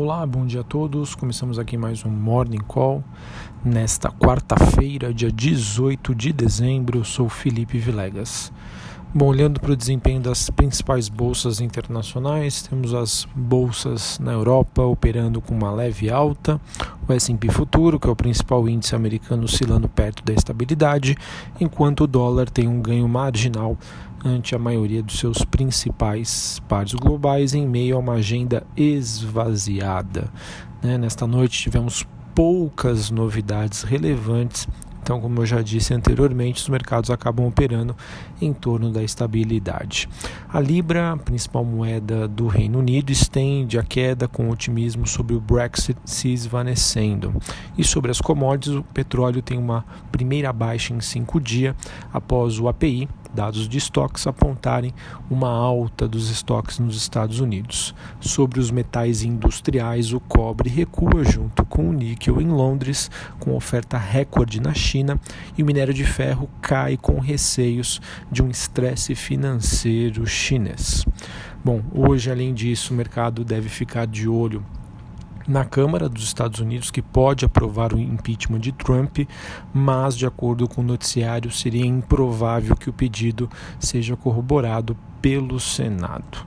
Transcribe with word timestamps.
Olá, 0.00 0.24
bom 0.24 0.46
dia 0.46 0.60
a 0.60 0.62
todos. 0.62 1.16
Começamos 1.16 1.58
aqui 1.58 1.76
mais 1.76 2.04
um 2.04 2.08
Morning 2.08 2.62
Call. 2.68 3.02
Nesta 3.64 4.08
quarta-feira, 4.08 5.12
dia 5.12 5.28
18 5.28 6.14
de 6.14 6.32
dezembro, 6.32 7.00
eu 7.00 7.04
sou 7.04 7.28
Felipe 7.28 7.78
Vilegas. 7.78 8.52
Bom, 9.12 9.26
olhando 9.26 9.58
para 9.58 9.72
o 9.72 9.76
desempenho 9.76 10.20
das 10.20 10.50
principais 10.50 11.08
bolsas 11.08 11.60
internacionais, 11.60 12.62
temos 12.62 12.94
as 12.94 13.26
bolsas 13.34 14.20
na 14.20 14.30
Europa 14.30 14.82
operando 14.82 15.40
com 15.40 15.52
uma 15.52 15.72
leve 15.72 16.08
alta, 16.08 16.60
o 17.08 17.12
S&P 17.12 17.50
Futuro, 17.50 17.98
que 17.98 18.06
é 18.06 18.10
o 18.10 18.14
principal 18.14 18.68
índice 18.68 18.94
americano, 18.94 19.44
oscilando 19.44 19.88
perto 19.88 20.22
da 20.22 20.32
estabilidade, 20.32 21.16
enquanto 21.58 22.04
o 22.04 22.06
dólar 22.06 22.48
tem 22.48 22.68
um 22.68 22.80
ganho 22.80 23.08
marginal 23.08 23.76
ante 24.24 24.54
a 24.54 24.58
maioria 24.58 25.02
dos 25.02 25.18
seus 25.18 25.44
principais 25.44 26.60
pares 26.68 26.94
globais 26.94 27.54
em 27.54 27.66
meio 27.66 27.96
a 27.96 27.98
uma 27.98 28.14
agenda 28.14 28.66
esvaziada. 28.76 30.30
Né? 30.82 30.98
Nesta 30.98 31.26
noite 31.26 31.62
tivemos 31.62 32.06
poucas 32.34 33.10
novidades 33.10 33.82
relevantes 33.82 34.68
então, 35.08 35.22
como 35.22 35.40
eu 35.40 35.46
já 35.46 35.62
disse 35.62 35.94
anteriormente, 35.94 36.60
os 36.60 36.68
mercados 36.68 37.10
acabam 37.10 37.46
operando 37.46 37.96
em 38.42 38.52
torno 38.52 38.90
da 38.90 39.02
estabilidade. 39.02 40.06
A 40.46 40.60
Libra, 40.60 41.16
principal 41.16 41.64
moeda 41.64 42.28
do 42.28 42.46
Reino 42.46 42.80
Unido, 42.80 43.10
estende 43.10 43.78
a 43.78 43.82
queda 43.82 44.28
com 44.28 44.50
otimismo 44.50 45.06
sobre 45.06 45.34
o 45.34 45.40
Brexit 45.40 45.98
se 46.04 46.28
esvanecendo. 46.28 47.34
E 47.78 47.84
sobre 47.84 48.10
as 48.10 48.20
commodities, 48.20 48.76
o 48.76 48.82
petróleo 48.82 49.40
tem 49.40 49.56
uma 49.56 49.82
primeira 50.12 50.52
baixa 50.52 50.92
em 50.92 51.00
cinco 51.00 51.40
dias 51.40 51.74
após 52.12 52.60
o 52.60 52.68
API, 52.68 53.08
dados 53.34 53.68
de 53.68 53.78
estoques 53.78 54.26
apontarem 54.26 54.94
uma 55.30 55.48
alta 55.48 56.08
dos 56.08 56.30
estoques 56.30 56.78
nos 56.78 56.96
Estados 56.96 57.40
Unidos. 57.40 57.94
Sobre 58.20 58.60
os 58.60 58.70
metais 58.70 59.22
industriais, 59.22 60.12
o 60.12 60.20
cobre 60.20 60.68
recua 60.68 61.24
junto 61.24 61.64
com 61.64 61.88
o 61.88 61.92
níquel 61.92 62.40
em 62.40 62.48
Londres, 62.48 63.10
com 63.38 63.54
oferta 63.54 63.98
recorde 63.98 64.60
na 64.60 64.74
China, 64.74 65.20
e 65.56 65.62
o 65.62 65.66
minério 65.66 65.94
de 65.94 66.04
ferro 66.04 66.48
cai 66.60 66.96
com 66.96 67.18
receios 67.20 68.00
de 68.30 68.42
um 68.42 68.48
estresse 68.48 69.14
financeiro 69.14 70.26
chinês. 70.26 71.04
Bom, 71.64 71.82
hoje, 71.92 72.30
além 72.30 72.54
disso, 72.54 72.94
o 72.94 72.96
mercado 72.96 73.44
deve 73.44 73.68
ficar 73.68 74.06
de 74.06 74.28
olho 74.28 74.64
na 75.48 75.64
Câmara 75.64 76.08
dos 76.08 76.24
Estados 76.24 76.60
Unidos 76.60 76.90
que 76.90 77.00
pode 77.00 77.44
aprovar 77.44 77.94
o 77.94 77.98
impeachment 77.98 78.60
de 78.60 78.70
Trump, 78.70 79.20
mas, 79.72 80.14
de 80.14 80.26
acordo 80.26 80.68
com 80.68 80.82
o 80.82 80.84
noticiário, 80.84 81.50
seria 81.50 81.86
improvável 81.86 82.76
que 82.76 82.90
o 82.90 82.92
pedido 82.92 83.50
seja 83.80 84.14
corroborado 84.14 84.94
pelo 85.22 85.58
Senado. 85.58 86.46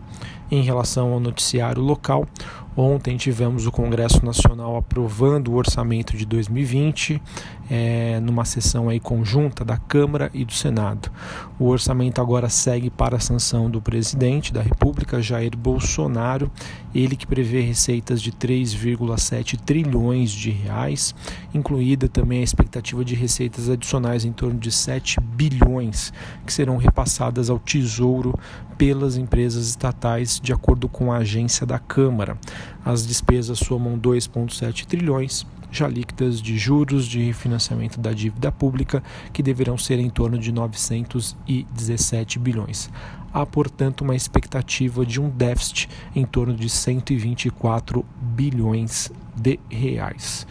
Em 0.51 0.61
relação 0.61 1.13
ao 1.13 1.19
noticiário 1.19 1.81
local, 1.81 2.27
Ontem 2.75 3.17
tivemos 3.17 3.67
o 3.67 3.71
Congresso 3.71 4.25
Nacional 4.25 4.77
aprovando 4.77 5.51
o 5.51 5.55
orçamento 5.55 6.15
de 6.15 6.25
2020, 6.25 7.21
é, 7.69 8.19
numa 8.21 8.45
sessão 8.45 8.87
aí 8.87 8.97
conjunta 8.97 9.65
da 9.65 9.77
Câmara 9.77 10.31
e 10.33 10.45
do 10.45 10.53
Senado. 10.53 11.11
O 11.59 11.67
orçamento 11.67 12.21
agora 12.21 12.47
segue 12.47 12.89
para 12.89 13.17
a 13.17 13.19
sanção 13.19 13.69
do 13.69 13.81
presidente 13.81 14.53
da 14.53 14.61
República, 14.61 15.21
Jair 15.21 15.55
Bolsonaro, 15.57 16.49
ele 16.95 17.17
que 17.17 17.27
prevê 17.27 17.59
receitas 17.59 18.21
de 18.21 18.31
3,7 18.31 19.59
trilhões 19.59 20.31
de 20.31 20.49
reais, 20.49 21.13
incluída 21.53 22.07
também 22.07 22.39
a 22.39 22.43
expectativa 22.43 23.03
de 23.03 23.15
receitas 23.15 23.69
adicionais 23.69 24.23
em 24.23 24.31
torno 24.31 24.59
de 24.59 24.71
7 24.71 25.19
bilhões, 25.19 26.13
que 26.45 26.53
serão 26.53 26.77
repassadas 26.77 27.49
ao 27.49 27.59
Tesouro 27.59 28.33
pelas 28.77 29.15
empresas 29.15 29.67
estatais, 29.67 30.39
de 30.41 30.51
acordo 30.51 30.89
com 30.89 31.11
a 31.11 31.17
agência 31.17 31.67
da 31.67 31.77
Câmara. 31.77 32.37
As 32.83 33.05
despesas 33.05 33.59
somam 33.59 33.97
2,7 33.97 34.85
trilhões, 34.85 35.45
já 35.71 35.87
líquidas 35.87 36.41
de 36.41 36.57
juros 36.57 37.05
de 37.05 37.23
refinanciamento 37.23 37.99
da 37.99 38.11
dívida 38.11 38.51
pública, 38.51 39.01
que 39.31 39.41
deverão 39.41 39.77
ser 39.77 39.99
em 39.99 40.09
torno 40.09 40.37
de 40.37 40.51
917 40.51 42.37
bilhões. 42.39 42.89
Há, 43.33 43.45
portanto, 43.45 44.01
uma 44.01 44.15
expectativa 44.15 45.05
de 45.05 45.21
um 45.21 45.29
déficit 45.29 45.87
em 46.13 46.25
torno 46.25 46.53
de 46.53 46.69
124 46.69 48.05
bilhões 48.19 49.09
de 49.35 49.57
reais. 49.69 50.45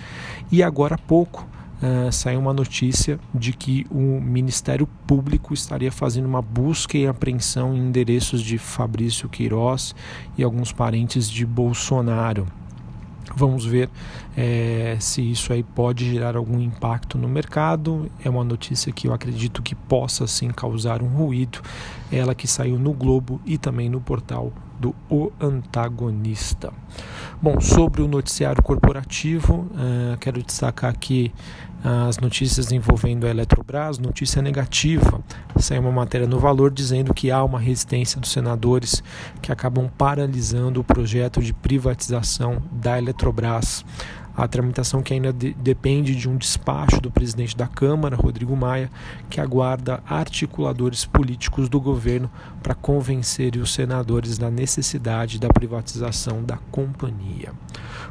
E 0.51 0.63
agora 0.63 0.95
há 0.95 0.99
pouco, 0.99 1.47
uh, 1.83 2.13
saiu 2.13 2.41
uma 2.41 2.53
notícia 2.53 3.19
de 3.35 3.53
que 3.53 3.87
o 3.91 4.21
Ministério 4.21 4.87
Público 5.07 5.55
estaria 5.55 5.91
fazendo 5.91 6.27
uma 6.27 6.43
busca 6.43 6.97
e 6.97 7.07
apreensão 7.07 7.75
em 7.75 7.79
endereços 7.79 8.43
de 8.43 8.59
Fabrício 8.59 9.29
Queiroz 9.29 9.95
e 10.37 10.43
alguns 10.43 10.73
parentes 10.73 11.29
de 11.31 11.45
Bolsonaro. 11.45 12.47
Vamos 13.37 13.65
ver 13.65 13.89
é, 14.37 14.97
se 14.99 15.23
isso 15.23 15.53
aí 15.53 15.63
pode 15.63 16.11
gerar 16.11 16.37
algum 16.37 16.61
impacto 16.61 17.17
no 17.17 17.29
mercado. 17.29 18.11
É 18.25 18.29
uma 18.29 18.43
notícia 18.43 18.93
que 18.93 19.07
eu 19.07 19.13
acredito 19.13 19.63
que 19.63 19.75
possa 19.75 20.27
sim 20.27 20.49
causar 20.49 21.01
um 21.03 21.07
ruído. 21.07 21.61
Ela 22.11 22.35
que 22.35 22.49
saiu 22.49 22.79
no 22.79 22.93
Globo 22.93 23.41
e 23.47 23.57
também 23.57 23.89
no 23.89 24.01
portal 24.01 24.53
do 24.81 24.95
O 25.11 25.31
Antagonista. 25.39 26.73
Bom, 27.41 27.61
sobre 27.61 28.03
o 28.03 28.09
noticiário 28.09 28.63
corporativo, 28.63 29.67
uh, 29.71 30.17
quero 30.19 30.43
destacar 30.43 30.91
aqui 30.91 31.33
as 31.83 32.19
notícias 32.19 32.71
envolvendo 32.73 33.27
a 33.27 33.31
Eletrobras, 33.31 33.99
notícia 33.99 34.43
negativa. 34.43 35.21
Saiu 35.57 35.81
uma 35.81 35.91
matéria 35.91 36.27
no 36.27 36.39
Valor 36.39 36.71
dizendo 36.71 37.15
que 37.15 37.31
há 37.31 37.43
uma 37.43 37.59
resistência 37.59 38.21
dos 38.21 38.31
senadores 38.31 39.03
que 39.41 39.51
acabam 39.51 39.91
paralisando 39.97 40.81
o 40.81 40.85
projeto 40.85 41.43
de 41.43 41.55
privatização 41.55 42.63
da 42.71 42.99
Eletrobras. 42.99 43.85
A 44.41 44.49
tramitação 44.49 45.03
que 45.03 45.13
ainda 45.13 45.35
de, 45.35 45.53
depende 45.53 46.15
de 46.15 46.27
um 46.27 46.35
despacho 46.35 46.99
do 46.99 47.11
presidente 47.11 47.55
da 47.55 47.67
Câmara, 47.67 48.17
Rodrigo 48.17 48.57
Maia, 48.57 48.91
que 49.29 49.39
aguarda 49.39 50.03
articuladores 50.09 51.05
políticos 51.05 51.69
do 51.69 51.79
governo 51.79 52.31
para 52.63 52.75
convencer 52.75 53.55
os 53.57 53.75
senadores 53.75 54.39
da 54.39 54.51
necessidade 54.51 55.39
da 55.39 55.51
privatização 55.51 56.43
da 56.43 56.57
companhia. 56.71 57.53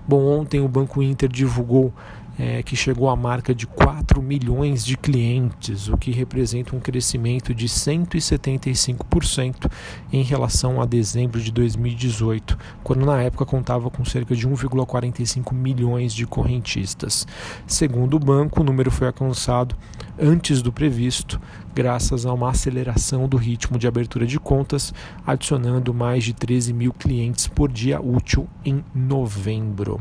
Bom, 0.07 0.23
ontem 0.23 0.59
o 0.59 0.68
Banco 0.68 1.01
Inter 1.01 1.29
divulgou 1.29 1.91
é, 2.39 2.63
que 2.63 2.73
chegou 2.73 3.09
à 3.09 3.17
marca 3.17 3.53
de 3.53 3.67
4 3.67 4.22
milhões 4.22 4.85
de 4.85 4.95
clientes, 4.95 5.89
o 5.89 5.97
que 5.97 6.09
representa 6.09 6.73
um 6.73 6.79
crescimento 6.79 7.53
de 7.53 7.67
175% 7.67 9.69
em 10.13 10.23
relação 10.23 10.81
a 10.81 10.85
dezembro 10.85 11.41
de 11.41 11.51
2018, 11.51 12.57
quando 12.81 13.05
na 13.05 13.22
época 13.22 13.45
contava 13.45 13.91
com 13.91 14.05
cerca 14.05 14.33
de 14.33 14.47
1,45 14.47 15.53
milhões 15.53 16.13
de 16.13 16.25
correntistas. 16.25 17.27
Segundo 17.67 18.16
o 18.16 18.19
banco, 18.19 18.61
o 18.61 18.63
número 18.63 18.89
foi 18.89 19.07
alcançado 19.07 19.75
antes 20.17 20.61
do 20.61 20.71
previsto, 20.71 21.41
graças 21.75 22.25
a 22.25 22.33
uma 22.33 22.51
aceleração 22.51 23.27
do 23.27 23.35
ritmo 23.35 23.77
de 23.77 23.88
abertura 23.88 24.25
de 24.25 24.39
contas, 24.39 24.94
adicionando 25.27 25.94
mais 25.94 26.23
de 26.23 26.33
13 26.33 26.71
mil 26.71 26.94
clientes 26.94 27.47
por 27.47 27.69
dia 27.69 28.01
útil 28.01 28.47
em 28.63 28.81
novembro. 28.95 30.00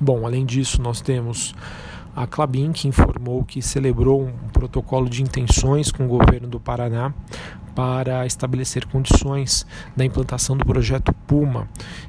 Bom, 0.00 0.24
além 0.24 0.46
disso, 0.46 0.80
nós 0.80 1.00
temos 1.00 1.54
a 2.14 2.26
Clabin, 2.26 2.72
que 2.72 2.88
informou 2.88 3.44
que 3.44 3.62
celebrou 3.62 4.22
um 4.22 4.48
protocolo 4.48 5.08
de 5.08 5.22
intenções 5.22 5.92
com 5.92 6.04
o 6.04 6.08
governo 6.08 6.48
do 6.48 6.58
Paraná 6.58 7.12
para 7.74 8.26
estabelecer 8.26 8.86
condições 8.86 9.64
da 9.96 10.04
implantação 10.04 10.56
do 10.56 10.64
projeto 10.64 11.12
Puma. 11.28 11.68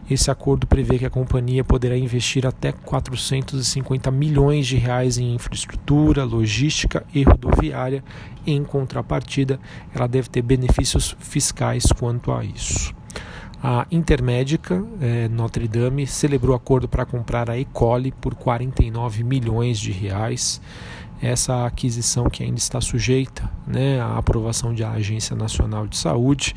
Esse 0.09 0.31
acordo 0.31 0.65
prevê 0.65 0.97
que 0.97 1.05
a 1.05 1.11
companhia 1.11 1.63
poderá 1.63 1.95
investir 1.95 2.47
até 2.47 2.71
450 2.71 4.09
milhões 4.09 4.65
de 4.65 4.77
reais 4.77 5.19
em 5.19 5.35
infraestrutura, 5.35 6.23
logística 6.23 7.05
e 7.13 7.21
rodoviária. 7.21 8.03
Em 8.47 8.63
contrapartida, 8.63 9.59
ela 9.93 10.07
deve 10.07 10.27
ter 10.29 10.41
benefícios 10.41 11.15
fiscais 11.19 11.85
quanto 11.91 12.31
a 12.31 12.43
isso. 12.43 12.98
A 13.61 13.85
Intermédica 13.91 14.81
é, 15.01 15.27
Notre 15.27 15.67
Dame 15.67 16.07
celebrou 16.07 16.55
acordo 16.55 16.87
para 16.87 17.05
comprar 17.05 17.49
a 17.49 17.59
Ecole 17.59 18.11
por 18.13 18.33
49 18.33 19.23
milhões 19.23 19.77
de 19.77 19.91
reais. 19.91 20.61
Essa 21.21 21.65
aquisição 21.65 22.29
que 22.29 22.41
ainda 22.41 22.57
está 22.57 22.79
sujeita 22.79 23.51
né, 23.67 23.99
à 23.99 24.17
aprovação 24.17 24.73
da 24.73 24.91
Agência 24.91 25.35
Nacional 25.35 25.85
de 25.85 25.97
Saúde 25.97 26.55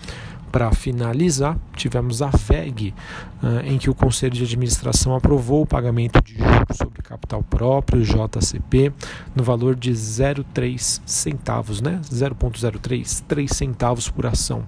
Para 0.52 0.72
finalizar, 0.74 1.58
tivemos 1.76 2.22
a 2.22 2.28
VEG, 2.28 2.94
uh, 3.42 3.66
em 3.66 3.78
que 3.78 3.90
o 3.90 3.96
Conselho 3.96 4.34
de 4.34 4.44
Administração 4.44 5.16
aprovou 5.16 5.62
o 5.62 5.66
pagamento 5.66 6.22
de 6.22 6.34
juros 6.34 6.78
sobre 6.78 7.02
capital 7.02 7.42
próprio, 7.42 8.04
JCP, 8.04 8.92
no 9.34 9.44
valor 9.44 9.76
de 9.76 9.92
0,3 9.92 11.02
centavos, 11.06 11.80
né? 11.80 12.02
0,03, 12.04 13.24
3 13.28 13.50
centavos 13.50 14.10
por 14.10 14.26
ação. 14.26 14.64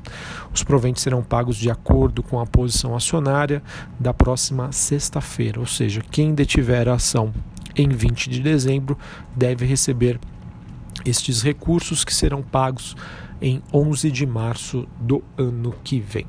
Os 0.53 0.63
proventos 0.63 1.03
serão 1.03 1.21
pagos 1.21 1.57
de 1.57 1.69
acordo 1.69 2.23
com 2.23 2.39
a 2.39 2.45
posição 2.45 2.95
acionária 2.95 3.61
da 3.99 4.13
próxima 4.13 4.71
sexta-feira, 4.71 5.59
ou 5.59 5.65
seja, 5.65 6.01
quem 6.09 6.33
detiver 6.33 6.87
a 6.87 6.93
ação 6.93 7.33
em 7.75 7.89
20 7.89 8.29
de 8.29 8.39
dezembro 8.39 8.97
deve 9.35 9.65
receber 9.65 10.19
estes 11.05 11.41
recursos 11.41 12.05
que 12.05 12.13
serão 12.13 12.41
pagos 12.41 12.95
em 13.43 13.61
11 13.73 14.09
de 14.09 14.25
março 14.25 14.87
do 15.01 15.21
ano 15.37 15.75
que 15.83 15.99
vem. 15.99 16.25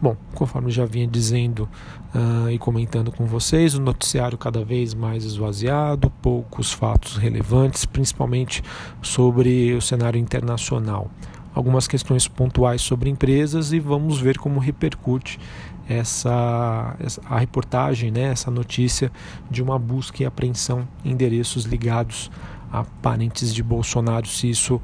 Bom, 0.00 0.16
conforme 0.32 0.70
já 0.70 0.86
vinha 0.86 1.08
dizendo 1.08 1.68
uh, 2.14 2.48
e 2.48 2.56
comentando 2.56 3.10
com 3.10 3.26
vocês, 3.26 3.74
o 3.74 3.80
noticiário 3.80 4.38
cada 4.38 4.64
vez 4.64 4.94
mais 4.94 5.24
esvaziado, 5.24 6.08
poucos 6.22 6.72
fatos 6.72 7.16
relevantes, 7.16 7.84
principalmente 7.84 8.62
sobre 9.02 9.74
o 9.74 9.82
cenário 9.82 10.20
internacional. 10.20 11.10
Algumas 11.52 11.88
questões 11.88 12.28
pontuais 12.28 12.80
sobre 12.80 13.10
empresas 13.10 13.72
e 13.72 13.80
vamos 13.80 14.20
ver 14.20 14.38
como 14.38 14.60
repercute 14.60 15.40
essa, 15.88 16.96
a 17.24 17.38
reportagem, 17.38 18.12
né, 18.12 18.30
essa 18.30 18.50
notícia 18.52 19.10
de 19.50 19.60
uma 19.60 19.78
busca 19.78 20.22
e 20.22 20.26
apreensão 20.26 20.86
em 21.04 21.10
endereços 21.10 21.64
ligados 21.64 22.30
a 22.72 22.84
parentes 23.02 23.52
de 23.52 23.62
Bolsonaro, 23.62 24.26
se 24.26 24.48
isso 24.48 24.80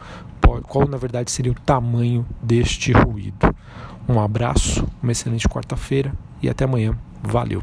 qual 0.67 0.89
na 0.89 0.97
verdade 0.97 1.31
seria 1.31 1.53
o 1.53 1.55
tamanho 1.55 2.27
deste 2.43 2.93
ruído. 2.93 3.55
Um 4.09 4.21
abraço, 4.21 4.87
uma 5.03 5.13
excelente 5.13 5.49
quarta-feira 5.49 6.13
e 6.43 6.49
até 6.49 6.65
amanhã. 6.65 6.97
Valeu! 7.23 7.63